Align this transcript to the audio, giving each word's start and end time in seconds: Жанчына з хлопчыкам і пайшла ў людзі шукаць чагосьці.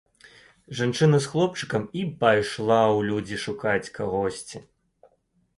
Жанчына 0.79 1.19
з 1.25 1.31
хлопчыкам 1.33 1.85
і 2.03 2.05
пайшла 2.23 2.79
ў 2.87 2.99
людзі 3.11 3.39
шукаць 3.47 3.91
чагосьці. 3.95 4.67